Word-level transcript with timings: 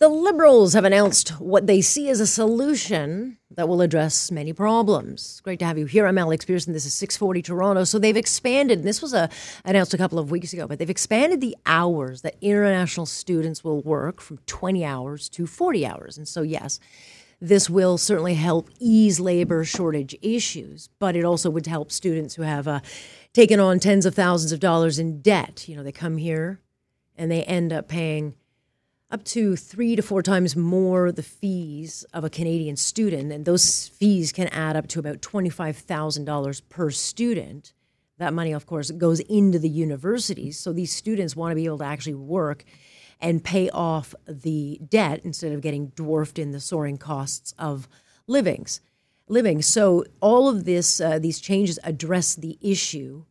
The 0.00 0.08
Liberals 0.08 0.74
have 0.74 0.84
announced 0.84 1.30
what 1.40 1.66
they 1.66 1.80
see 1.80 2.08
as 2.08 2.20
a 2.20 2.26
solution 2.26 3.36
that 3.50 3.68
will 3.68 3.82
address 3.82 4.30
many 4.30 4.52
problems. 4.52 5.40
Great 5.40 5.58
to 5.58 5.64
have 5.64 5.76
you 5.76 5.86
here. 5.86 6.06
I'm 6.06 6.18
Alex 6.18 6.44
Pearson. 6.44 6.72
This 6.72 6.86
is 6.86 6.94
640 6.94 7.42
Toronto. 7.42 7.82
So 7.82 7.98
they've 7.98 8.16
expanded, 8.16 8.78
and 8.78 8.86
this 8.86 9.02
was 9.02 9.12
a, 9.12 9.28
announced 9.64 9.94
a 9.94 9.98
couple 9.98 10.20
of 10.20 10.30
weeks 10.30 10.52
ago, 10.52 10.68
but 10.68 10.78
they've 10.78 10.88
expanded 10.88 11.40
the 11.40 11.56
hours 11.66 12.22
that 12.22 12.36
international 12.40 13.06
students 13.06 13.64
will 13.64 13.82
work 13.82 14.20
from 14.20 14.38
20 14.46 14.84
hours 14.84 15.28
to 15.30 15.48
40 15.48 15.84
hours. 15.84 16.16
And 16.16 16.28
so, 16.28 16.42
yes, 16.42 16.78
this 17.40 17.68
will 17.68 17.98
certainly 17.98 18.34
help 18.34 18.70
ease 18.78 19.18
labor 19.18 19.64
shortage 19.64 20.14
issues, 20.22 20.90
but 21.00 21.16
it 21.16 21.24
also 21.24 21.50
would 21.50 21.66
help 21.66 21.90
students 21.90 22.36
who 22.36 22.42
have 22.42 22.68
uh, 22.68 22.78
taken 23.32 23.58
on 23.58 23.80
tens 23.80 24.06
of 24.06 24.14
thousands 24.14 24.52
of 24.52 24.60
dollars 24.60 25.00
in 25.00 25.22
debt. 25.22 25.68
You 25.68 25.74
know, 25.74 25.82
they 25.82 25.90
come 25.90 26.18
here 26.18 26.60
and 27.16 27.32
they 27.32 27.42
end 27.42 27.72
up 27.72 27.88
paying– 27.88 28.34
up 29.10 29.24
to 29.24 29.56
three 29.56 29.96
to 29.96 30.02
four 30.02 30.22
times 30.22 30.54
more 30.54 31.10
the 31.10 31.22
fees 31.22 32.04
of 32.12 32.24
a 32.24 32.30
Canadian 32.30 32.76
student. 32.76 33.32
And 33.32 33.44
those 33.44 33.88
fees 33.88 34.32
can 34.32 34.48
add 34.48 34.76
up 34.76 34.86
to 34.88 34.98
about 34.98 35.22
$25,000 35.22 36.62
per 36.68 36.90
student. 36.90 37.72
That 38.18 38.34
money, 38.34 38.52
of 38.52 38.66
course, 38.66 38.90
goes 38.90 39.20
into 39.20 39.58
the 39.58 39.68
universities. 39.68 40.58
So 40.58 40.72
these 40.72 40.92
students 40.92 41.36
want 41.36 41.52
to 41.52 41.56
be 41.56 41.64
able 41.64 41.78
to 41.78 41.84
actually 41.84 42.14
work 42.14 42.64
and 43.20 43.42
pay 43.42 43.70
off 43.70 44.14
the 44.26 44.80
debt 44.86 45.22
instead 45.24 45.52
of 45.52 45.60
getting 45.60 45.88
dwarfed 45.88 46.38
in 46.38 46.52
the 46.52 46.60
soaring 46.60 46.98
costs 46.98 47.54
of 47.58 47.88
livings 48.26 48.80
living. 49.30 49.62
So 49.62 50.04
all 50.20 50.48
of 50.48 50.64
this, 50.64 51.00
uh, 51.00 51.18
these 51.18 51.40
changes 51.40 51.78
address 51.84 52.34
the 52.34 52.58
issue 52.60 53.24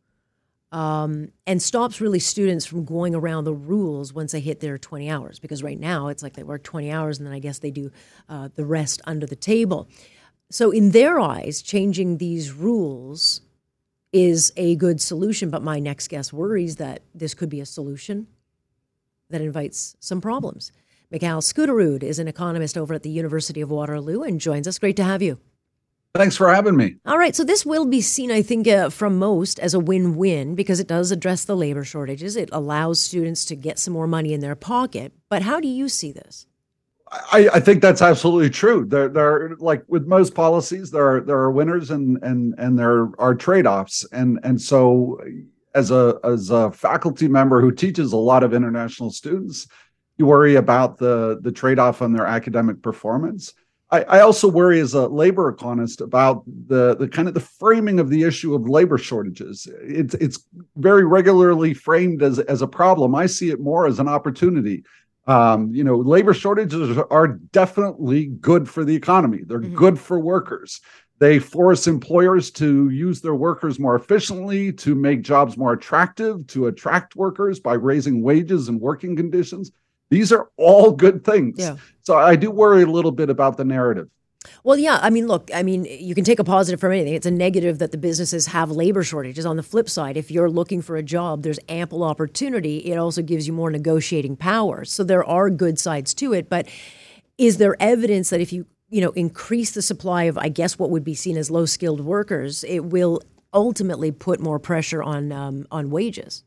um, 0.71 1.31
and 1.45 1.61
stops 1.61 2.01
really 2.01 2.19
students 2.19 2.65
from 2.65 2.83
going 2.83 3.15
around 3.15 3.45
the 3.45 3.53
rules 3.53 4.13
once 4.13 4.33
they 4.33 4.39
hit 4.39 4.59
their 4.59 4.77
20 4.77 5.09
hours. 5.09 5.39
Because 5.39 5.63
right 5.63 5.79
now 5.79 6.07
it's 6.07 6.21
like 6.21 6.33
they 6.33 6.43
work 6.43 6.63
20 6.63 6.91
hours 6.91 7.17
and 7.17 7.27
then 7.27 7.33
I 7.33 7.39
guess 7.39 7.59
they 7.59 7.71
do 7.71 7.91
uh, 8.27 8.49
the 8.55 8.65
rest 8.65 9.01
under 9.05 9.25
the 9.25 9.35
table. 9.35 9.87
So, 10.49 10.71
in 10.71 10.91
their 10.91 11.19
eyes, 11.19 11.61
changing 11.61 12.17
these 12.17 12.53
rules 12.53 13.41
is 14.13 14.53
a 14.55 14.75
good 14.77 15.01
solution. 15.01 15.49
But 15.49 15.61
my 15.61 15.79
next 15.79 16.07
guest 16.07 16.31
worries 16.31 16.77
that 16.77 17.01
this 17.13 17.33
could 17.33 17.49
be 17.49 17.59
a 17.59 17.65
solution 17.65 18.27
that 19.29 19.41
invites 19.41 19.97
some 19.99 20.21
problems. 20.21 20.71
Mikal 21.11 21.41
Skuterud 21.41 22.03
is 22.03 22.19
an 22.19 22.27
economist 22.27 22.77
over 22.77 22.93
at 22.93 23.03
the 23.03 23.09
University 23.09 23.61
of 23.61 23.69
Waterloo 23.69 24.23
and 24.23 24.39
joins 24.39 24.67
us. 24.67 24.79
Great 24.79 24.95
to 24.97 25.03
have 25.03 25.21
you. 25.21 25.39
Thanks 26.17 26.35
for 26.35 26.53
having 26.53 26.75
me. 26.75 26.95
All 27.05 27.17
right. 27.17 27.35
So, 27.35 27.43
this 27.43 27.65
will 27.65 27.85
be 27.85 28.01
seen, 28.01 28.31
I 28.31 28.41
think, 28.41 28.67
uh, 28.67 28.89
from 28.89 29.17
most 29.17 29.59
as 29.59 29.73
a 29.73 29.79
win 29.79 30.15
win 30.15 30.55
because 30.55 30.79
it 30.79 30.87
does 30.87 31.11
address 31.11 31.45
the 31.45 31.55
labor 31.55 31.83
shortages. 31.83 32.35
It 32.35 32.49
allows 32.51 32.99
students 32.99 33.45
to 33.45 33.55
get 33.55 33.79
some 33.79 33.93
more 33.93 34.07
money 34.07 34.33
in 34.33 34.41
their 34.41 34.55
pocket. 34.55 35.13
But 35.29 35.43
how 35.43 35.59
do 35.59 35.67
you 35.67 35.87
see 35.89 36.11
this? 36.11 36.47
I, 37.31 37.49
I 37.53 37.59
think 37.59 37.81
that's 37.81 38.01
absolutely 38.01 38.49
true. 38.49 38.85
There, 38.85 39.07
there, 39.07 39.55
like 39.59 39.83
with 39.87 40.07
most 40.07 40.35
policies, 40.35 40.91
there 40.91 41.07
are 41.15 41.21
there 41.21 41.37
are 41.37 41.51
winners 41.51 41.91
and 41.91 42.21
and 42.21 42.53
and 42.57 42.77
there 42.77 43.09
are 43.19 43.33
trade 43.33 43.65
offs, 43.65 44.05
and 44.11 44.39
and 44.43 44.59
so 44.59 45.19
as 45.73 45.91
a 45.91 46.19
as 46.23 46.49
a 46.49 46.71
faculty 46.71 47.27
member 47.27 47.61
who 47.61 47.71
teaches 47.71 48.11
a 48.11 48.17
lot 48.17 48.43
of 48.43 48.53
international 48.53 49.11
students, 49.11 49.67
you 50.17 50.25
worry 50.25 50.55
about 50.55 50.97
the 50.97 51.39
the 51.41 51.51
trade 51.51 51.79
off 51.79 52.01
on 52.01 52.11
their 52.11 52.25
academic 52.25 52.81
performance. 52.81 53.53
I, 53.89 54.01
I, 54.03 54.19
also 54.19 54.49
worry 54.49 54.81
as 54.81 54.93
a 54.93 55.07
labor 55.07 55.47
economist 55.47 56.01
about 56.01 56.43
the, 56.45 56.95
the 56.97 57.07
kind 57.07 57.27
of 57.27 57.33
the 57.33 57.39
framing 57.39 57.99
of 57.99 58.09
the 58.09 58.23
issue 58.23 58.53
of 58.53 58.67
labor 58.67 58.97
shortages. 58.97 59.67
It's 59.81 60.13
it's 60.15 60.45
very 60.75 61.05
regularly 61.05 61.73
framed 61.73 62.21
as, 62.21 62.39
as 62.39 62.61
a 62.61 62.67
problem. 62.67 63.15
I 63.15 63.27
see 63.27 63.49
it 63.49 63.61
more 63.61 63.87
as 63.87 63.99
an 63.99 64.09
opportunity. 64.09 64.83
Um, 65.25 65.73
you 65.73 65.83
know, 65.83 65.97
labor 65.97 66.33
shortages 66.33 66.97
are 67.09 67.27
definitely 67.27 68.27
good 68.27 68.67
for 68.67 68.83
the 68.83 68.95
economy. 68.95 69.41
They're 69.45 69.59
mm-hmm. 69.59 69.75
good 69.75 69.99
for 69.99 70.19
workers. 70.19 70.81
They 71.19 71.39
force 71.39 71.87
employers 71.87 72.51
to 72.51 72.89
use 72.89 73.21
their 73.21 73.35
workers 73.35 73.79
more 73.79 73.95
efficiently, 73.95 74.71
to 74.73 74.95
make 74.95 75.23
jobs 75.23 75.57
more 75.57 75.73
attractive, 75.73 76.45
to 76.47 76.67
attract 76.67 77.15
workers 77.15 77.59
by 77.59 77.73
raising 77.73 78.21
wages 78.21 78.69
and 78.69 78.79
working 78.79 79.15
conditions. 79.15 79.71
These 80.09 80.31
are 80.31 80.49
all 80.57 80.91
good 80.91 81.23
things. 81.23 81.59
Yeah. 81.59 81.77
So 82.01 82.15
I 82.15 82.35
do 82.35 82.49
worry 82.49 82.83
a 82.83 82.87
little 82.87 83.11
bit 83.11 83.29
about 83.29 83.57
the 83.57 83.65
narrative. 83.65 84.09
Well, 84.63 84.77
yeah. 84.77 84.99
I 85.01 85.09
mean, 85.09 85.27
look, 85.27 85.49
I 85.53 85.63
mean, 85.63 85.85
you 85.85 86.15
can 86.15 86.23
take 86.23 86.39
a 86.39 86.43
positive 86.43 86.79
from 86.79 86.93
anything. 86.93 87.13
It's 87.13 87.25
a 87.25 87.31
negative 87.31 87.79
that 87.79 87.91
the 87.91 87.97
businesses 87.97 88.47
have 88.47 88.71
labor 88.71 89.03
shortages. 89.03 89.45
On 89.45 89.57
the 89.57 89.63
flip 89.63 89.89
side, 89.89 90.15
if 90.15 90.31
you're 90.31 90.49
looking 90.49 90.81
for 90.81 90.95
a 90.95 91.03
job, 91.03 91.43
there's 91.43 91.59
ample 91.67 92.03
opportunity. 92.03 92.77
It 92.77 92.97
also 92.97 93.21
gives 93.21 93.47
you 93.47 93.53
more 93.53 93.69
negotiating 93.69 94.37
power. 94.37 94.85
So 94.85 95.03
there 95.03 95.23
are 95.23 95.49
good 95.49 95.79
sides 95.79 96.13
to 96.15 96.33
it. 96.33 96.49
But 96.49 96.67
is 97.37 97.57
there 97.57 97.75
evidence 97.81 98.29
that 98.29 98.39
if 98.39 98.53
you, 98.53 98.65
you 98.89 99.01
know, 99.01 99.11
increase 99.11 99.71
the 99.71 99.81
supply 99.81 100.23
of, 100.23 100.37
I 100.37 100.49
guess, 100.49 100.79
what 100.79 100.91
would 100.91 101.03
be 101.03 101.15
seen 101.15 101.35
as 101.35 101.51
low 101.51 101.65
skilled 101.65 101.99
workers, 101.99 102.63
it 102.63 102.85
will 102.85 103.21
ultimately 103.53 104.11
put 104.11 104.39
more 104.39 104.59
pressure 104.59 105.03
on 105.03 105.31
um, 105.31 105.67
on 105.71 105.89
wages? 105.89 106.43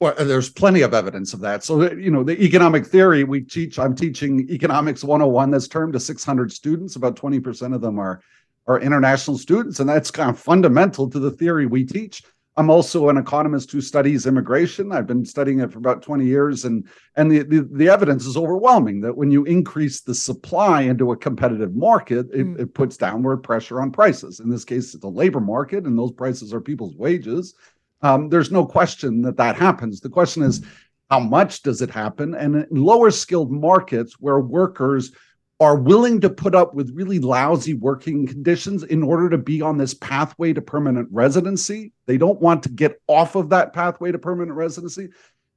Well, 0.00 0.14
there's 0.18 0.48
plenty 0.48 0.80
of 0.80 0.94
evidence 0.94 1.34
of 1.34 1.40
that. 1.40 1.62
So, 1.62 1.92
you 1.92 2.10
know, 2.10 2.24
the 2.24 2.42
economic 2.42 2.86
theory 2.86 3.22
we 3.22 3.42
teach, 3.42 3.78
I'm 3.78 3.94
teaching 3.94 4.48
Economics 4.48 5.04
101 5.04 5.50
that's 5.50 5.68
termed 5.68 5.92
to 5.92 6.00
600 6.00 6.50
students. 6.50 6.96
About 6.96 7.16
20% 7.16 7.74
of 7.74 7.82
them 7.82 7.98
are, 7.98 8.22
are 8.66 8.80
international 8.80 9.36
students. 9.36 9.78
And 9.78 9.88
that's 9.88 10.10
kind 10.10 10.30
of 10.30 10.38
fundamental 10.38 11.10
to 11.10 11.18
the 11.18 11.30
theory 11.30 11.66
we 11.66 11.84
teach. 11.84 12.22
I'm 12.56 12.70
also 12.70 13.10
an 13.10 13.18
economist 13.18 13.70
who 13.72 13.82
studies 13.82 14.26
immigration. 14.26 14.90
I've 14.90 15.06
been 15.06 15.24
studying 15.24 15.60
it 15.60 15.70
for 15.70 15.78
about 15.78 16.02
20 16.02 16.24
years. 16.24 16.64
And, 16.64 16.88
and 17.16 17.30
the, 17.30 17.42
the, 17.42 17.68
the 17.70 17.88
evidence 17.90 18.24
is 18.24 18.38
overwhelming 18.38 19.02
that 19.02 19.16
when 19.16 19.30
you 19.30 19.44
increase 19.44 20.00
the 20.00 20.14
supply 20.14 20.80
into 20.82 21.12
a 21.12 21.16
competitive 21.16 21.74
market, 21.74 22.26
it, 22.32 22.46
mm. 22.46 22.58
it 22.58 22.72
puts 22.72 22.96
downward 22.96 23.38
pressure 23.38 23.82
on 23.82 23.92
prices. 23.92 24.40
In 24.40 24.48
this 24.48 24.64
case, 24.64 24.94
it's 24.94 25.04
a 25.04 25.08
labor 25.08 25.40
market, 25.40 25.84
and 25.84 25.98
those 25.98 26.12
prices 26.12 26.54
are 26.54 26.60
people's 26.60 26.96
wages. 26.96 27.54
Um, 28.02 28.28
there's 28.28 28.50
no 28.50 28.64
question 28.64 29.22
that 29.22 29.36
that 29.36 29.56
happens. 29.56 30.00
The 30.00 30.08
question 30.08 30.42
is, 30.42 30.64
how 31.10 31.20
much 31.20 31.62
does 31.62 31.82
it 31.82 31.90
happen? 31.90 32.34
And 32.34 32.54
in 32.54 32.66
lower 32.70 33.10
skilled 33.10 33.50
markets 33.50 34.14
where 34.20 34.40
workers 34.40 35.12
are 35.58 35.76
willing 35.76 36.20
to 36.22 36.30
put 36.30 36.54
up 36.54 36.74
with 36.74 36.94
really 36.94 37.18
lousy 37.18 37.74
working 37.74 38.26
conditions 38.26 38.82
in 38.84 39.02
order 39.02 39.28
to 39.28 39.36
be 39.36 39.60
on 39.60 39.76
this 39.76 39.92
pathway 39.92 40.54
to 40.54 40.62
permanent 40.62 41.06
residency, 41.12 41.92
they 42.06 42.16
don't 42.16 42.40
want 42.40 42.62
to 42.62 42.70
get 42.70 43.00
off 43.08 43.34
of 43.34 43.50
that 43.50 43.74
pathway 43.74 44.10
to 44.10 44.18
permanent 44.18 44.56
residency, 44.56 45.08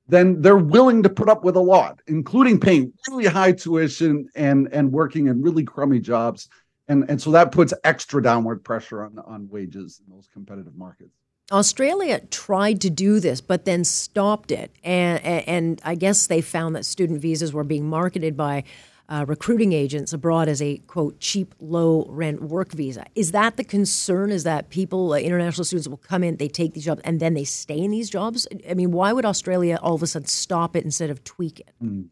then 0.08 0.42
they're 0.42 0.58
willing 0.58 1.04
to 1.04 1.10
put 1.10 1.30
up 1.30 1.46
with 1.46 1.56
a 1.56 1.62
lot, 1.62 2.02
including 2.08 2.60
paying 2.60 2.92
really 3.10 3.26
high 3.26 3.54
tuition 3.54 4.28
and, 4.36 4.68
and 4.74 4.92
working 4.92 5.28
in 5.28 5.42
really 5.42 5.64
crummy 5.64 6.00
jobs. 6.00 6.50
And, 6.90 7.10
and 7.10 7.22
so 7.22 7.32
that 7.32 7.54
puts 7.54 7.74
extra 7.86 8.22
downward 8.22 8.62
pressure 8.62 9.06
on, 9.06 9.18
on 9.20 9.48
wages 9.50 10.02
in 10.06 10.14
those 10.14 10.28
competitive 10.34 10.76
markets. 10.76 11.16
Australia 11.52 12.22
tried 12.32 12.82
to 12.82 12.90
do 12.90 13.20
this, 13.20 13.42
but 13.42 13.66
then 13.66 13.84
stopped 13.84 14.52
it. 14.52 14.72
And, 14.84 15.24
and 15.24 15.82
I 15.84 15.96
guess 15.96 16.28
they 16.28 16.42
found 16.42 16.76
that 16.76 16.86
student 16.86 17.22
visas 17.22 17.54
were 17.54 17.64
being 17.64 17.88
marketed 17.88 18.38
by 18.38 18.64
uh, 19.10 19.26
recruiting 19.28 19.74
agents 19.74 20.14
abroad 20.14 20.48
as 20.48 20.62
a 20.62 20.78
quote 20.88 21.20
cheap, 21.20 21.54
low 21.60 22.06
rent 22.10 22.42
work 22.42 22.72
visa. 22.72 23.06
Is 23.16 23.32
that 23.34 23.58
the 23.58 23.64
concern? 23.64 24.32
Is 24.32 24.44
that 24.46 24.70
people, 24.70 25.14
uh, 25.14 25.18
international 25.18 25.66
students, 25.66 25.88
will 25.88 25.98
come 25.98 26.24
in, 26.24 26.38
they 26.38 26.48
take 26.48 26.74
these 26.74 26.86
jobs, 26.86 27.02
and 27.04 27.20
then 27.20 27.34
they 27.34 27.44
stay 27.44 27.78
in 27.78 27.92
these 27.92 28.10
jobs? 28.10 28.48
I 28.68 28.74
mean, 28.74 28.92
why 28.92 29.12
would 29.12 29.26
Australia 29.26 29.78
all 29.82 29.96
of 29.96 30.04
a 30.04 30.08
sudden 30.08 30.28
stop 30.28 30.76
it 30.76 30.86
instead 30.86 31.10
of 31.10 31.24
tweak 31.24 31.60
it? 31.60 31.74
Mm. 31.84 32.08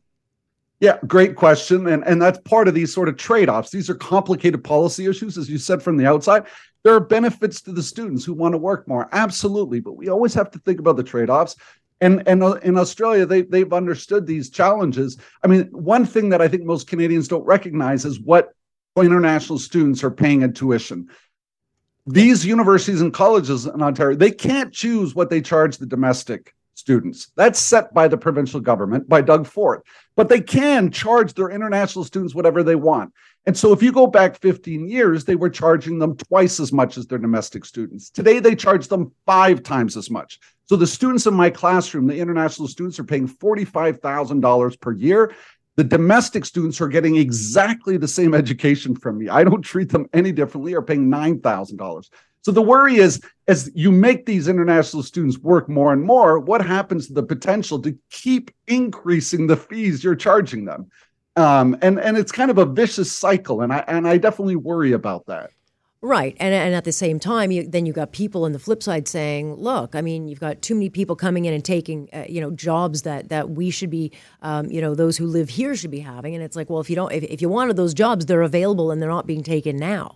Yeah, 0.81 0.97
great 1.05 1.35
question. 1.35 1.87
And, 1.87 2.03
and 2.05 2.19
that's 2.19 2.39
part 2.39 2.67
of 2.67 2.73
these 2.73 2.91
sort 2.91 3.07
of 3.07 3.15
trade 3.15 3.49
offs. 3.49 3.69
These 3.69 3.87
are 3.89 3.95
complicated 3.95 4.63
policy 4.63 5.05
issues, 5.05 5.37
as 5.37 5.47
you 5.47 5.59
said 5.59 5.81
from 5.81 5.95
the 5.95 6.07
outside. 6.07 6.47
There 6.83 6.95
are 6.95 6.99
benefits 6.99 7.61
to 7.61 7.71
the 7.71 7.83
students 7.83 8.25
who 8.25 8.33
want 8.33 8.53
to 8.53 8.57
work 8.57 8.87
more, 8.87 9.07
absolutely. 9.11 9.79
But 9.79 9.93
we 9.93 10.09
always 10.09 10.33
have 10.33 10.49
to 10.51 10.59
think 10.59 10.79
about 10.79 10.97
the 10.97 11.03
trade 11.03 11.29
offs. 11.29 11.55
And, 12.01 12.23
and 12.25 12.41
uh, 12.41 12.53
in 12.63 12.79
Australia, 12.79 13.27
they, 13.27 13.43
they've 13.43 13.71
understood 13.71 14.25
these 14.25 14.49
challenges. 14.49 15.19
I 15.43 15.47
mean, 15.47 15.65
one 15.71 16.03
thing 16.03 16.29
that 16.29 16.41
I 16.41 16.47
think 16.47 16.63
most 16.63 16.87
Canadians 16.87 17.27
don't 17.27 17.45
recognize 17.45 18.03
is 18.03 18.19
what 18.19 18.49
international 18.97 19.59
students 19.59 20.03
are 20.03 20.09
paying 20.09 20.41
in 20.41 20.51
tuition. 20.51 21.09
These 22.07 22.43
universities 22.43 23.01
and 23.01 23.13
colleges 23.13 23.67
in 23.67 23.83
Ontario, 23.83 24.17
they 24.17 24.31
can't 24.31 24.73
choose 24.73 25.13
what 25.13 25.29
they 25.29 25.41
charge 25.41 25.77
the 25.77 25.85
domestic 25.85 26.55
students. 26.81 27.31
That's 27.37 27.59
set 27.59 27.93
by 27.93 28.09
the 28.09 28.17
provincial 28.17 28.59
government, 28.59 29.07
by 29.07 29.21
Doug 29.21 29.47
Ford. 29.47 29.83
But 30.17 30.27
they 30.27 30.41
can 30.41 30.91
charge 30.91 31.33
their 31.33 31.49
international 31.49 32.03
students 32.03 32.35
whatever 32.35 32.63
they 32.63 32.75
want. 32.75 33.13
And 33.45 33.57
so 33.57 33.71
if 33.71 33.81
you 33.81 33.91
go 33.91 34.07
back 34.07 34.37
15 34.37 34.87
years, 34.87 35.23
they 35.23 35.35
were 35.35 35.49
charging 35.49 35.99
them 35.99 36.17
twice 36.17 36.59
as 36.59 36.73
much 36.73 36.97
as 36.97 37.07
their 37.07 37.17
domestic 37.17 37.65
students. 37.65 38.09
Today, 38.09 38.39
they 38.39 38.55
charge 38.55 38.87
them 38.87 39.13
five 39.25 39.63
times 39.63 39.95
as 39.95 40.09
much. 40.11 40.39
So 40.65 40.75
the 40.75 40.87
students 40.87 41.25
in 41.25 41.33
my 41.33 41.49
classroom, 41.49 42.07
the 42.07 42.19
international 42.19 42.67
students, 42.67 42.99
are 42.99 43.03
paying 43.03 43.27
$45,000 43.27 44.79
per 44.79 44.91
year. 44.93 45.33
The 45.75 45.83
domestic 45.83 46.45
students 46.45 46.81
are 46.81 46.87
getting 46.87 47.15
exactly 47.15 47.97
the 47.97 48.07
same 48.07 48.33
education 48.33 48.95
from 48.95 49.17
me. 49.17 49.29
I 49.29 49.43
don't 49.43 49.61
treat 49.61 49.89
them 49.89 50.07
any 50.13 50.31
differently, 50.31 50.75
are 50.75 50.81
paying 50.81 51.09
$9,000. 51.09 52.09
So 52.43 52.51
the 52.51 52.61
worry 52.61 52.95
is 52.97 53.21
as 53.47 53.71
you 53.75 53.91
make 53.91 54.25
these 54.25 54.47
international 54.47 55.03
students 55.03 55.37
work 55.37 55.69
more 55.69 55.93
and 55.93 56.03
more, 56.03 56.39
what 56.39 56.65
happens 56.65 57.07
to 57.07 57.13
the 57.13 57.23
potential 57.23 57.79
to 57.81 57.95
keep 58.09 58.51
increasing 58.67 59.47
the 59.47 59.57
fees 59.57 60.03
you're 60.03 60.15
charging 60.15 60.65
them? 60.65 60.89
Um, 61.35 61.77
and 61.81 61.99
and 61.99 62.17
it's 62.17 62.31
kind 62.31 62.51
of 62.51 62.57
a 62.57 62.65
vicious 62.65 63.11
cycle, 63.11 63.61
and 63.61 63.71
I 63.71 63.85
and 63.87 64.07
I 64.07 64.17
definitely 64.17 64.57
worry 64.57 64.91
about 64.91 65.25
that. 65.27 65.51
Right, 66.03 66.35
and 66.39 66.53
and 66.53 66.73
at 66.73 66.83
the 66.83 66.91
same 66.91 67.19
time, 67.19 67.51
you, 67.51 67.65
then 67.65 67.85
you've 67.85 67.95
got 67.95 68.11
people 68.11 68.43
on 68.43 68.51
the 68.51 68.59
flip 68.59 68.83
side 68.83 69.07
saying, 69.07 69.53
"Look, 69.55 69.95
I 69.95 70.01
mean, 70.01 70.27
you've 70.27 70.39
got 70.39 70.61
too 70.61 70.73
many 70.73 70.89
people 70.89 71.15
coming 71.15 71.45
in 71.45 71.53
and 71.53 71.63
taking, 71.63 72.09
uh, 72.11 72.25
you 72.27 72.41
know, 72.41 72.51
jobs 72.51 73.03
that 73.03 73.29
that 73.29 73.51
we 73.51 73.69
should 73.69 73.91
be, 73.91 74.11
um, 74.41 74.69
you 74.69 74.81
know, 74.81 74.93
those 74.93 75.15
who 75.15 75.25
live 75.25 75.47
here 75.47 75.75
should 75.75 75.91
be 75.91 75.99
having." 75.99 76.35
And 76.35 76.43
it's 76.43 76.55
like, 76.55 76.69
well, 76.69 76.81
if 76.81 76.89
you 76.89 76.95
don't, 76.95 77.11
if, 77.13 77.23
if 77.23 77.41
you 77.41 77.49
wanted 77.49 77.77
those 77.77 77.93
jobs, 77.93 78.25
they're 78.25 78.41
available 78.41 78.91
and 78.91 79.01
they're 79.01 79.09
not 79.09 79.27
being 79.27 79.43
taken 79.43 79.77
now. 79.77 80.15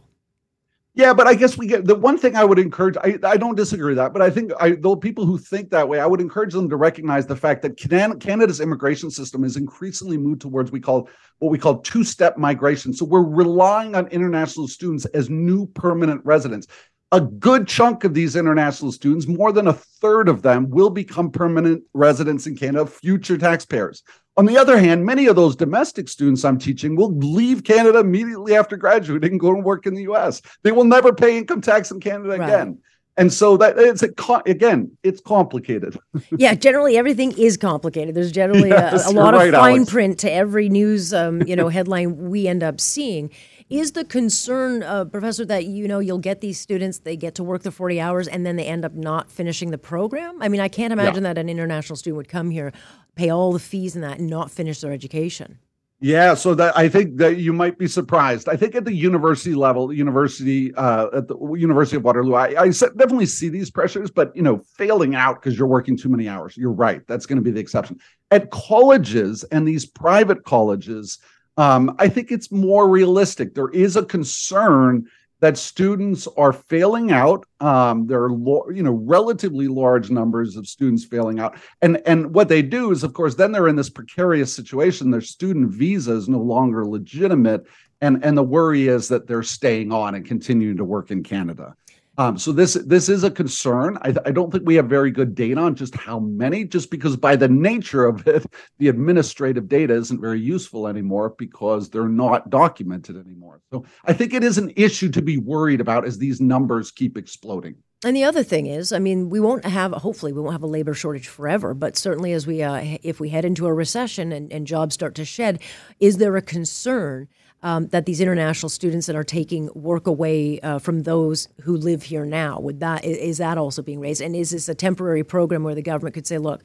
Yeah, 0.98 1.14
but 1.14 1.28
I 1.28 1.36
guess 1.36 1.58
we 1.58 1.68
get 1.68 1.84
the 1.84 1.96
one 1.96 2.18
thing 2.18 2.38
I 2.38 2.46
would 2.46 2.58
encourage. 2.58 2.96
I, 2.96 3.20
I 3.22 3.36
don't 3.36 3.56
disagree 3.56 3.90
with 3.90 3.98
that, 3.98 4.14
but 4.14 4.22
I 4.22 4.30
think 4.30 4.54
I, 4.62 4.72
the 4.72 4.96
people 4.96 5.26
who 5.26 5.38
think 5.38 5.70
that 5.72 5.90
way, 5.90 6.00
I 6.00 6.06
would 6.06 6.22
encourage 6.22 6.54
them 6.54 6.70
to 6.70 6.78
recognize 6.78 7.28
the 7.28 7.36
fact 7.36 7.64
that 7.64 7.76
Canada's 7.76 8.62
immigration 8.62 9.12
system 9.12 9.44
is 9.44 9.58
increasingly 9.58 10.18
moved 10.18 10.40
towards 10.40 10.72
we 10.72 10.80
call 10.80 11.10
what 11.40 11.52
we 11.52 11.58
call 11.58 11.80
two-step 11.80 12.38
migration. 12.38 12.94
So 12.94 13.04
we're 13.04 13.26
relying 13.26 13.94
on 13.94 14.08
international 14.08 14.70
students 14.70 15.04
as 15.08 15.30
new 15.30 15.68
permanent 15.68 16.22
residents. 16.24 16.68
A 17.16 17.22
good 17.22 17.66
chunk 17.66 18.04
of 18.04 18.14
these 18.14 18.36
international 18.36 18.92
students, 18.92 19.26
more 19.26 19.54
than 19.54 19.70
a 19.70 19.74
third 19.74 20.28
of 20.28 20.42
them, 20.42 20.70
will 20.70 20.90
become 20.90 21.32
permanent 21.32 21.82
residents 21.94 22.46
in 22.46 22.58
Canada, 22.58 22.86
future 22.86 23.38
taxpayers. 23.38 24.04
On 24.36 24.46
the 24.46 24.58
other 24.58 24.78
hand, 24.78 25.06
many 25.06 25.28
of 25.28 25.38
those 25.38 25.56
domestic 25.56 26.10
students 26.10 26.44
I'm 26.44 26.60
teaching 26.60 26.98
will 26.98 27.18
leave 27.18 27.64
Canada 27.64 28.00
immediately 28.00 28.54
after 28.54 28.76
graduating 28.76 29.32
and 29.32 29.40
go 29.40 29.56
and 29.56 29.64
work 29.64 29.86
in 29.86 29.94
the 29.94 30.02
US. 30.12 30.42
They 30.64 30.74
will 30.74 30.84
never 30.84 31.14
pay 31.14 31.38
income 31.38 31.62
tax 31.62 31.90
in 31.90 32.02
Canada 32.02 32.32
right. 32.32 32.42
again. 32.42 32.80
And 33.16 33.32
so 33.32 33.56
that 33.58 33.78
it's 33.78 34.04
a, 34.04 34.10
again, 34.46 34.92
it's 35.02 35.22
complicated. 35.22 35.98
yeah, 36.38 36.54
generally 36.54 36.98
everything 36.98 37.32
is 37.38 37.56
complicated. 37.56 38.14
There's 38.14 38.34
generally 38.34 38.68
yes, 38.68 39.08
a, 39.08 39.12
a 39.12 39.14
lot 39.14 39.34
right, 39.34 39.54
of 39.54 39.54
fine 39.54 39.78
Alex. 39.78 39.92
print 39.92 40.20
to 40.20 40.32
every 40.32 40.68
news, 40.68 41.14
um, 41.14 41.42
you 41.44 41.56
know, 41.56 41.70
headline 41.70 42.30
we 42.30 42.50
end 42.50 42.62
up 42.62 42.82
seeing. 42.82 43.32
Is 43.68 43.94
the 43.94 44.06
concern, 44.06 44.84
uh, 44.84 45.06
Professor, 45.06 45.44
that 45.46 45.66
you 45.66 45.88
know 45.88 45.98
you'll 45.98 46.20
get 46.20 46.40
these 46.40 46.60
students, 46.60 47.00
they 47.00 47.18
get 47.18 47.34
to 47.36 47.44
work 47.44 47.64
the 47.64 47.72
40 47.72 48.00
hours, 48.00 48.28
and 48.28 48.46
then 48.46 48.58
they 48.58 48.66
end 48.66 48.86
up 48.86 48.94
not 48.94 49.32
finishing 49.32 49.72
the 49.72 49.80
program? 49.80 50.40
I 50.40 50.50
mean, 50.50 50.62
I 50.62 50.68
can't 50.68 50.94
imagine 50.94 51.24
yeah. 51.24 51.34
that 51.34 51.40
an 51.40 51.50
international 51.50 51.96
student 51.98 52.18
would 52.18 52.30
come 52.30 52.52
here 52.52 52.72
pay 53.16 53.30
all 53.30 53.54
the 53.54 53.60
fees 53.60 53.96
and 53.96 54.04
that 54.04 54.20
and 54.20 54.30
not 54.30 54.52
finish 54.52 54.82
their 54.82 54.92
education. 54.92 55.58
Yeah, 56.02 56.34
so 56.34 56.54
that 56.56 56.78
I 56.78 56.90
think 56.90 57.18
that 57.18 57.38
you 57.38 57.54
might 57.54 57.78
be 57.78 57.88
surprised. 57.88 58.50
I 58.50 58.58
think 58.58 58.76
at 58.76 58.84
the 58.84 58.94
university 58.94 59.56
level, 59.56 59.94
university 59.94 60.76
uh, 60.76 61.08
at 61.14 61.30
the 61.30 61.38
University 61.56 61.96
of 61.96 62.04
Waterloo, 62.04 62.36
I, 62.36 62.64
I 62.64 62.70
definitely 62.70 63.26
see 63.26 63.48
these 63.48 63.72
pressures, 63.72 64.12
but 64.12 64.36
you 64.36 64.42
know, 64.42 64.62
failing 64.78 65.16
out 65.16 65.42
because 65.42 65.58
you're 65.58 65.68
working 65.68 65.98
too 65.98 66.10
many 66.10 66.28
hours. 66.28 66.58
You're 66.58 66.74
right. 66.74 67.02
That's 67.08 67.26
going 67.26 67.38
to 67.38 67.42
be 67.42 67.50
the 67.50 67.62
exception. 67.62 67.98
At 68.30 68.52
colleges 68.52 69.46
and 69.46 69.66
these 69.66 69.86
private 69.86 70.44
colleges, 70.44 71.18
um, 71.58 71.96
I 72.00 72.10
think 72.10 72.32
it's 72.32 72.52
more 72.52 72.90
realistic. 72.90 73.54
There 73.54 73.70
is 73.70 73.96
a 73.96 74.06
concern 74.06 75.08
that 75.42 75.58
students 75.58 76.28
are 76.38 76.54
failing 76.54 77.12
out. 77.12 77.46
Um, 77.60 78.08
there 78.08 78.24
are 78.24 78.72
you 78.72 78.84
know 78.84 78.94
relatively 78.94 79.68
large 79.68 80.10
numbers 80.10 80.56
of 80.56 80.68
students 80.68 81.06
failing 81.06 81.40
out, 81.40 81.58
and 81.82 82.02
and 82.06 82.34
what 82.34 82.50
they 82.50 82.62
do 82.62 82.92
is, 82.92 83.04
of 83.04 83.14
course, 83.14 83.36
then 83.36 83.52
they're 83.52 83.68
in 83.68 83.76
this 83.76 83.90
precarious 83.90 84.54
situation. 84.54 85.12
Their 85.12 85.22
student 85.22 85.72
visa 85.72 86.14
is 86.14 86.30
no 86.30 86.40
longer 86.40 86.86
legitimate, 86.86 87.66
and 88.02 88.24
and 88.24 88.38
the 88.38 88.44
worry 88.44 88.88
is 88.88 89.08
that 89.10 89.28
they're 89.28 89.44
staying 89.44 89.92
on 89.92 90.16
and 90.16 90.26
continuing 90.26 90.78
to 90.78 90.86
work 90.86 91.12
in 91.12 91.24
Canada. 91.24 91.76
Um, 92.18 92.38
so 92.38 92.52
this 92.52 92.76
this 92.86 93.10
is 93.10 93.24
a 93.24 93.32
concern. 93.32 93.98
I, 94.02 94.14
I, 94.26 94.32
don't 94.32 94.52
think 94.52 94.64
we 94.66 94.76
have 94.76 94.88
very 94.88 95.12
good 95.12 95.36
data 95.36 95.60
on 95.60 95.76
just 95.76 95.96
how 95.96 96.20
many, 96.20 96.64
just 96.64 96.90
because 96.90 97.18
by 97.18 97.36
the 97.36 97.50
nature 97.50 98.06
of 98.06 98.26
it, 98.28 98.46
the 98.80 98.88
administrative 98.88 99.68
data 99.68 99.94
isn't 99.94 100.22
very 100.22 100.40
useful 100.40 100.88
anymore 100.88 101.36
because 101.38 101.90
they're 101.90 102.08
not 102.08 102.50
documented 102.50 103.18
anymore. 103.18 103.62
So 103.72 103.86
I 104.06 104.14
think 104.14 104.34
it 104.34 104.44
is 104.44 104.58
an 104.58 104.72
issue 104.76 105.10
to 105.12 105.22
be 105.22 105.38
worried 105.38 105.82
about 105.82 106.06
as 106.06 106.18
these 106.18 106.40
numbers 106.40 106.92
keep 106.92 107.18
exploding. 107.18 107.76
And 108.04 108.16
the 108.16 108.24
other 108.24 108.44
thing 108.44 108.68
is, 108.68 108.92
I 108.92 109.00
mean, 109.00 109.30
we 109.30 109.40
won't 109.40 109.66
have, 109.66 109.92
hopefully, 109.94 110.32
we 110.32 110.42
won't 110.42 110.54
have 110.54 110.64
a 110.64 110.68
labor 110.68 110.94
shortage 110.94 111.28
forever, 111.28 111.74
but 111.74 111.98
certainly 111.98 112.34
as 112.34 112.46
we, 112.46 112.62
uh, 112.62 112.98
if 113.02 113.20
we 113.20 113.30
head 113.30 113.46
into 113.46 113.66
a 113.66 113.74
recession 113.74 114.32
and, 114.32 114.52
and 114.52 114.68
jobs 114.68 114.94
start 114.94 115.16
to 115.16 115.26
shed, 115.26 115.62
is 116.00 116.18
there 116.18 116.36
a 116.36 116.42
concern 116.42 117.28
um, 117.64 117.88
that 117.88 118.06
these 118.06 118.22
international 118.22 118.70
students 118.70 119.08
that 119.08 119.16
are 119.16 119.24
taking 119.24 119.70
work 119.74 120.06
away 120.06 120.60
uh, 120.60 120.78
from 120.78 121.02
those 121.02 121.48
who 121.62 121.76
live 121.78 122.04
here 122.04 122.26
now? 122.26 122.60
Would 122.60 122.80
that 122.82 123.04
is 123.04 123.40
that 123.40 123.58
also 123.58 123.82
being 123.82 124.00
raised? 124.00 124.22
And 124.22 124.36
is 124.36 124.52
this 124.52 124.70
a 124.70 124.76
temporary 124.76 125.24
program 125.24 125.64
where 125.64 125.74
the 125.74 125.82
government 125.82 126.14
could 126.14 126.28
say, 126.28 126.38
"Look, 126.38 126.62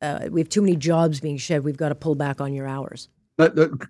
uh, 0.00 0.28
we 0.30 0.40
have 0.40 0.48
too 0.48 0.62
many 0.62 0.76
jobs 0.76 1.20
being 1.20 1.36
shed. 1.36 1.64
We've 1.64 1.76
got 1.76 1.90
to 1.90 1.94
pull 1.94 2.14
back 2.14 2.40
on 2.40 2.54
your 2.54 2.66
hours"? 2.66 3.10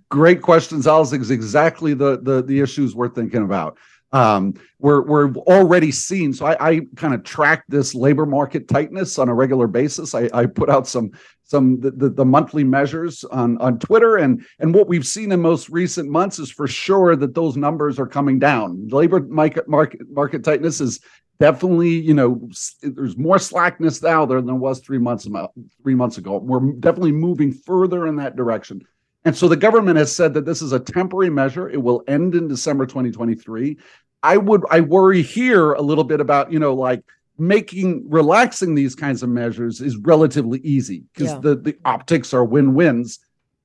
great 0.08 0.43
questions, 0.43 0.87
Alex. 0.87 1.31
Exactly 1.31 1.94
the 1.94 2.19
the 2.20 2.43
the 2.43 2.61
issues 2.61 2.94
we're 2.94 3.08
thinking 3.08 3.44
about 3.44 3.79
um, 4.12 4.55
we're 4.78 5.02
we're 5.02 5.32
already 5.34 5.90
seeing. 5.93 6.32
So 6.32 6.46
I, 6.46 6.70
I 6.70 6.81
kind 6.96 7.14
of 7.14 7.25
track 7.25 7.64
this 7.69 7.94
labor 7.94 8.26
market 8.26 8.69
tightness 8.69 9.19
on 9.19 9.28
a 9.28 9.34
regular 9.34 9.66
basis. 9.66 10.14
I, 10.14 10.31
I 10.32 10.46
put 10.46 10.70
out 10.70 10.87
some 10.87 11.10
some 11.44 11.81
the, 11.81 11.90
the, 11.90 12.08
the, 12.10 12.25
monthly 12.25 12.64
measures 12.64 13.25
on 13.25 13.58
on 13.58 13.78
Twitter, 13.78 14.16
and 14.16 14.44
and 14.60 14.75
what 14.75 14.88
we've 14.88 15.06
seen 15.06 15.32
in 15.32 15.43
most 15.43 15.69
recent 15.69 16.08
months 16.08 16.38
is 16.38 16.50
for 16.50 16.66
sure 16.66 17.16
that 17.16 17.34
those 17.34 17.56
numbers 17.56 17.99
are 17.99 18.06
coming 18.06 18.38
down. 18.38 18.88
Labor 18.88 19.20
market 19.20 19.69
market, 19.69 20.00
market 20.08 20.43
tightness 20.43 20.81
is 20.81 21.00
definitely 21.38 21.90
you 21.90 22.14
know 22.14 22.49
there's 22.82 23.16
more 23.19 23.38
slackness 23.38 24.02
now 24.02 24.25
than 24.25 24.46
there 24.46 24.55
was 24.55 24.81
three 24.81 24.99
months 24.99 25.26
ago. 25.26 25.52
Three 25.82 25.94
months 25.94 26.16
ago, 26.16 26.38
we're 26.38 26.72
definitely 26.72 27.12
moving 27.12 27.52
further 27.52 28.06
in 28.06 28.16
that 28.16 28.37
direction. 28.37 28.82
And 29.28 29.36
so 29.36 29.46
the 29.46 29.58
government 29.58 29.98
has 29.98 30.10
said 30.10 30.32
that 30.32 30.46
this 30.46 30.62
is 30.62 30.72
a 30.72 30.80
temporary 30.80 31.28
measure. 31.28 31.69
It 31.69 31.82
will 31.82 32.02
end 32.08 32.34
in 32.34 32.48
December 32.48 32.86
2023. 32.86 33.76
I 34.22 34.38
would 34.38 34.64
I 34.70 34.80
worry 34.80 35.20
here 35.20 35.75
a 35.75 35.82
little 35.82 36.02
bit 36.02 36.22
about, 36.22 36.50
you 36.50 36.58
know, 36.58 36.72
like 36.72 37.04
making 37.36 38.08
relaxing 38.08 38.75
these 38.75 38.94
kinds 38.94 39.22
of 39.22 39.28
measures 39.28 39.82
is 39.82 39.98
relatively 39.98 40.60
easy 40.60 41.04
because 41.12 41.32
yeah. 41.32 41.40
the 41.40 41.56
the 41.56 41.76
optics 41.84 42.32
are 42.32 42.42
win-wins, 42.42 43.19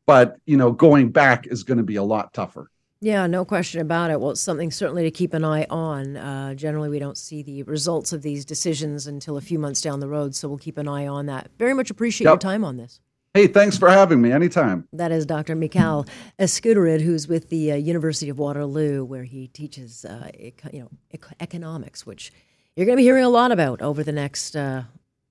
but 0.06 0.36
you 0.46 0.58
know, 0.58 0.74
going 0.74 1.12
back 1.12 1.48
is 1.48 1.64
going 1.64 1.78
to 1.78 1.84
be 1.86 1.96
a 1.96 2.04
lot 2.04 2.34
tougher. 2.34 2.70
Yeah, 3.00 3.26
no 3.28 3.46
question 3.46 3.80
about 3.80 4.12
it. 4.12 4.20
Well, 4.20 4.32
it's 4.32 4.42
something 4.42 4.70
certainly 4.70 5.04
to 5.04 5.12
keep 5.12 5.34
an 5.34 5.46
eye 5.46 5.66
on. 5.70 6.18
Uh, 6.18 6.56
generally, 6.56 6.90
we 6.90 7.00
don't 7.00 7.18
see 7.18 7.42
the 7.42 7.64
results 7.64 8.12
of 8.12 8.22
these 8.22 8.44
decisions 8.44 9.08
until 9.08 9.38
a 9.38 9.42
few 9.42 9.60
months 9.60 9.80
down 9.80 10.02
the 10.02 10.10
road, 10.10 10.36
so 10.36 10.50
we'll 10.50 10.58
keep 10.58 10.78
an 10.78 10.90
eye 10.90 11.08
on 11.08 11.28
that. 11.28 11.52
Very 11.58 11.74
much 11.74 11.90
appreciate 11.90 12.26
yep. 12.26 12.34
your 12.34 12.40
time 12.40 12.66
on 12.66 12.76
this. 12.76 13.00
Hey, 13.36 13.48
thanks 13.48 13.80
for 13.80 13.90
having 13.90 14.22
me 14.22 14.32
anytime. 14.32 14.88
That 14.94 15.12
is 15.12 15.26
Dr. 15.26 15.56
Mikal 15.56 16.08
Skuterud, 16.40 17.02
who's 17.02 17.28
with 17.28 17.50
the 17.50 17.72
uh, 17.72 17.76
University 17.76 18.30
of 18.30 18.38
Waterloo, 18.38 19.04
where 19.04 19.24
he 19.24 19.48
teaches, 19.48 20.06
uh, 20.06 20.30
you 20.72 20.82
know, 20.82 21.20
economics, 21.40 22.06
which 22.06 22.32
you're 22.76 22.86
going 22.86 22.96
to 22.96 23.00
be 23.00 23.06
hearing 23.06 23.24
a 23.24 23.30
lot 23.30 23.52
about 23.52 23.82
over 23.82 24.04
the 24.04 24.12
next, 24.12 24.56
uh, 24.56 24.84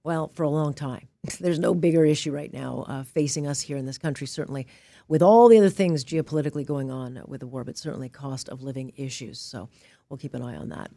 well, 0.02 0.32
for 0.35 0.42
a 0.42 0.49
long 0.49 0.75
time. 0.75 1.06
There's 1.38 1.61
no 1.61 1.75
bigger 1.75 2.04
issue 2.04 2.32
right 2.32 2.52
now 2.52 2.87
uh, 2.88 3.04
facing 3.04 3.47
us 3.47 3.61
here 3.61 3.76
in 3.76 3.87
this 3.87 3.99
country, 3.99 4.26
certainly 4.26 4.66
with 5.06 5.23
all 5.23 5.47
the 5.47 5.59
other 5.59 5.71
things 5.71 6.04
geopolitically 6.04 6.66
going 6.66 6.90
on 6.90 7.23
with 7.28 7.38
the 7.38 7.47
war, 7.47 7.62
but 7.62 7.78
certainly 7.78 8.09
cost 8.09 8.49
of 8.49 8.64
living 8.64 8.92
issues. 8.97 9.38
So 9.38 9.68
we'll 10.09 10.18
keep 10.18 10.35
an 10.35 10.42
eye 10.42 10.56
on 10.56 10.71
that. 10.71 10.90